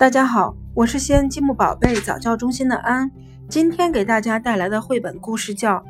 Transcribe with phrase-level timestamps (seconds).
[0.00, 3.10] 大家好，我是西安积木宝贝早教中心的安。
[3.50, 5.74] 今天给大家带来的绘本故事叫《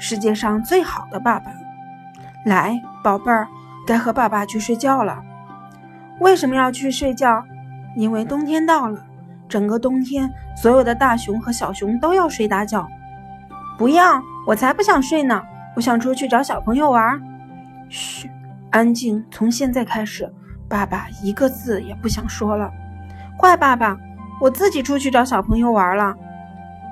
[0.00, 1.50] 世界上最好的爸爸》。
[2.46, 3.46] 来，宝贝儿，
[3.86, 5.20] 该和爸爸去睡觉了。
[6.18, 7.44] 为什么要去睡觉？
[7.94, 9.04] 因为冬天到了，
[9.50, 12.88] 整个冬天，所有的大熊和小熊都要睡大觉。
[13.76, 15.42] 不要，我才不想睡呢！
[15.76, 17.20] 我想出去找小朋友玩。
[17.90, 18.30] 嘘，
[18.70, 19.22] 安静。
[19.30, 20.26] 从现在开始，
[20.70, 22.72] 爸爸一个字也不想说了。
[23.40, 23.96] 坏爸爸，
[24.40, 26.12] 我自己出去找小朋友玩了。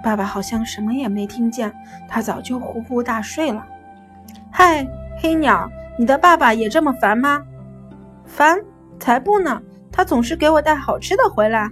[0.03, 1.73] 爸爸好像什么也没听见，
[2.09, 3.67] 他早就呼呼大睡了。
[4.53, 4.87] 嗨，
[5.21, 7.43] 黑鸟，你的爸爸也这么烦吗？
[8.25, 8.61] 烦？
[9.01, 9.61] 才不呢！
[9.91, 11.69] 他总是给我带好吃的回来。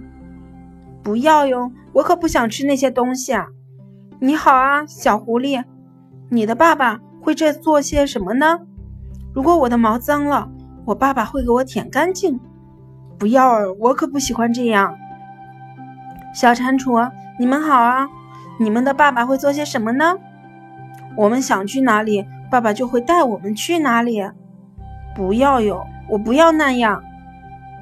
[1.01, 3.47] 不要哟，我可不想吃那些东西啊。
[4.19, 5.63] 你好啊，小狐狸，
[6.29, 8.59] 你的爸爸会这做些什么呢？
[9.33, 10.49] 如果我的毛脏了，
[10.83, 12.37] 我爸爸会给我舔干净。
[13.17, 14.95] 不要，我可不喜欢这样。
[16.33, 18.09] 小蟾蜍，你们好啊！
[18.59, 20.17] 你们的爸爸会做些什么呢？
[21.15, 24.21] 我们想去哪里，爸爸就会带我们去哪里。
[25.15, 27.01] 不要哟，我不要那样。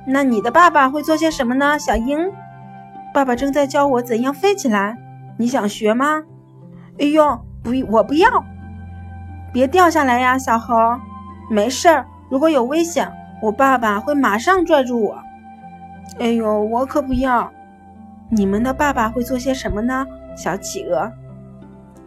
[0.06, 1.80] 那你的爸爸会做些什么呢？
[1.80, 2.32] 小鹰，
[3.12, 4.98] 爸爸正在教我怎样飞起来，
[5.38, 6.22] 你想学吗？
[7.00, 8.30] 哎呦，不，我不要。
[9.52, 10.76] 别掉下来呀，小猴。
[11.50, 13.12] 没事儿，如果有危险。
[13.42, 15.23] 我爸爸会马上拽住我。
[16.20, 17.52] 哎呦，我可不要！
[18.30, 21.12] 你们的爸爸会做些什么呢，小企鹅？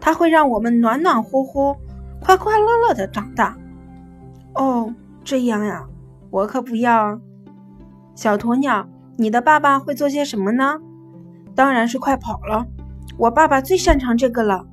[0.01, 1.77] 他会让我们暖暖乎乎、
[2.21, 3.57] 快快乐乐的长大。
[4.55, 5.85] 哦，这样呀，
[6.31, 7.21] 我可不要。
[8.15, 10.81] 小鸵鸟，你的爸爸会做些什么呢？
[11.55, 12.67] 当然是快跑了。
[13.19, 14.65] 我爸爸最擅长这个了。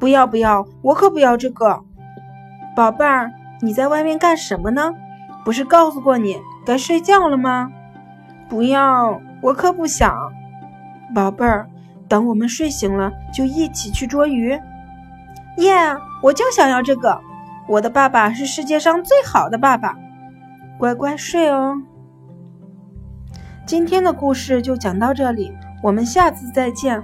[0.00, 1.82] 不要不要，我可不要这个。
[2.74, 4.92] 宝贝儿，你在外面干什么呢？
[5.44, 7.70] 不是告诉过你该睡觉了吗？
[8.48, 10.14] 不要，我可不想。
[11.14, 11.68] 宝贝儿，
[12.08, 14.58] 等我们睡醒了，就一起去捉鱼。
[15.58, 15.96] 耶！
[16.22, 17.20] 我就想要这个。
[17.68, 19.96] 我的爸爸是世界上最好的爸爸。
[20.78, 21.76] 乖乖睡哦。
[23.64, 27.02] 今天的故事就讲到这里，我们下次再见。